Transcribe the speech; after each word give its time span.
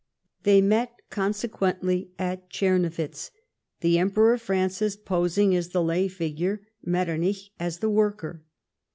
They 0.41 0.61
met 0.61 0.95
consequently 1.11 2.09
at 2.17 2.49
Czernowitz, 2.49 3.29
the 3.81 3.99
Emperor 3.99 4.39
Francis 4.39 4.95
posing 4.95 5.55
as 5.55 5.69
the 5.69 5.83
lay 5.83 6.07
figure, 6.07 6.65
]\[etternich 6.83 7.51
as 7.59 7.77
the 7.77 7.89
worker. 7.91 8.43